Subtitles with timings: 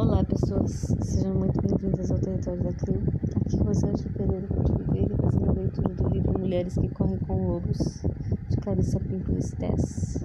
[0.00, 3.02] Olá pessoas, sejam muito bem-vindas ao território da CRIM.
[3.36, 8.02] Aqui é Rosângela Pereira Cultiveira fazendo a leitura do livro Mulheres que Correm com Lobos,
[8.48, 10.24] de Clarissa Pinto Estés.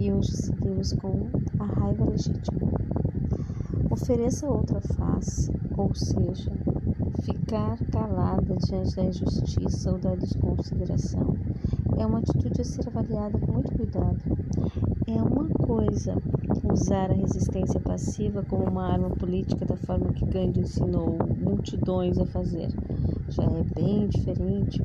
[0.00, 1.28] E hoje seguimos com
[1.58, 2.70] a raiva legítima.
[3.90, 6.50] Ofereça outra face, ou seja,
[7.24, 11.36] ficar calada diante da injustiça ou da desconsideração
[11.98, 14.18] é uma atitude a ser avaliada com muito cuidado.
[15.06, 16.16] É uma coisa
[16.72, 22.26] usar a resistência passiva como uma arma política da forma que Gandhi ensinou multidões a
[22.26, 22.68] fazer.
[23.28, 24.82] Já é bem diferente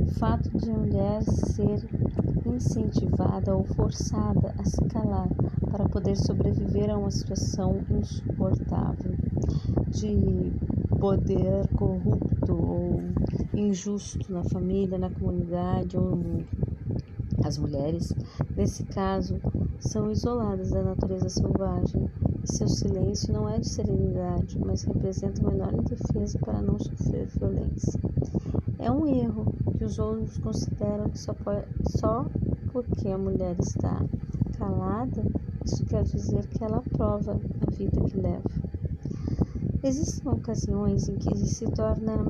[0.00, 1.78] o fato de a mulher ser
[2.44, 5.28] incentivada ou forçada a se calar
[5.70, 9.14] para poder sobreviver a uma situação insuportável
[9.88, 10.52] de
[10.98, 13.02] poder corrupto ou
[13.54, 16.75] injusto na família, na comunidade ou no mundo.
[17.44, 18.12] As mulheres,
[18.56, 19.40] nesse caso,
[19.78, 22.08] são isoladas da natureza selvagem
[22.42, 27.26] e seu silêncio não é de serenidade, mas representa uma enorme defesa para não sofrer
[27.26, 28.00] violência.
[28.78, 31.66] É um erro que os outros consideram que só, pode,
[31.98, 32.26] só
[32.72, 34.04] porque a mulher está
[34.58, 35.22] calada,
[35.64, 38.50] isso quer dizer que ela aprova a vida que leva.
[39.82, 42.24] Existem ocasiões em que se torna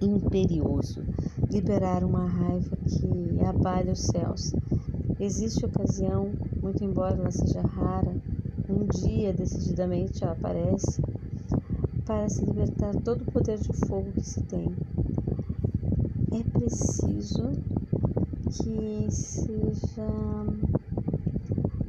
[0.00, 1.02] imperioso
[1.50, 4.52] liberar uma raiva que abale os céus.
[5.18, 6.30] Existe ocasião,
[6.62, 8.14] muito embora ela seja rara,
[8.68, 11.02] um dia decididamente ela aparece
[12.06, 14.68] para se libertar todo o poder de fogo que se tem.
[16.32, 17.50] É preciso
[18.50, 20.06] que seja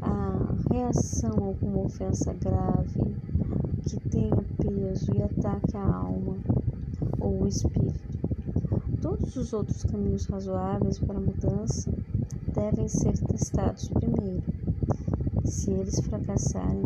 [0.02, 3.16] a reação a alguma ofensa grave
[3.88, 6.38] que tenha peso e ataque a alma
[7.20, 8.11] ou o espírito.
[9.02, 11.92] Todos os outros caminhos razoáveis para a mudança
[12.54, 14.44] devem ser testados primeiro.
[15.44, 16.84] Se eles fracassarem,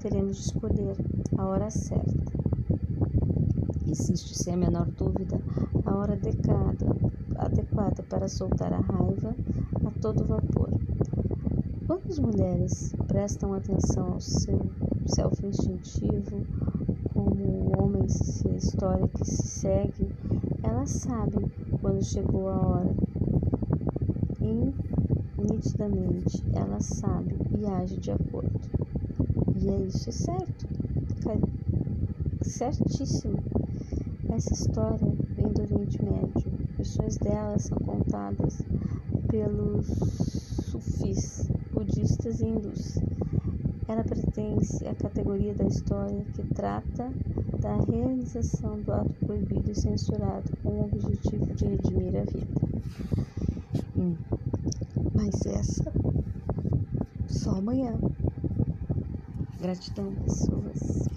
[0.00, 0.96] teremos de escolher
[1.36, 2.32] a hora certa.
[3.86, 5.38] Existe, sem a menor dúvida,
[5.84, 6.86] a hora adequada,
[7.36, 9.36] adequada para soltar a raiva
[9.84, 10.70] a todo vapor.
[11.86, 14.58] Quando as mulheres prestam atenção ao seu
[15.06, 16.46] self instintivo,
[17.12, 18.47] como se
[18.78, 20.08] história que se segue,
[20.62, 21.50] elas sabem
[21.80, 22.94] quando chegou a hora.
[24.40, 24.72] E
[25.36, 28.60] nitidamente ela sabe e age de acordo.
[29.56, 30.68] E é isso, é certo.
[32.42, 33.38] Certíssimo.
[34.30, 36.52] Essa história vem do Oriente Médio.
[36.76, 38.62] Versões dela são contadas
[39.28, 39.88] pelos
[40.70, 42.96] sufis, budistas e hindus.
[43.88, 47.10] Ela pertence à categoria da história que trata
[47.60, 52.60] da realização do ato proibido e censurado com o objetivo de redimir a vida.
[53.96, 54.14] Hum.
[55.14, 55.92] Mas essa
[57.28, 57.98] só amanhã.
[59.60, 61.08] Gratidão, pessoas.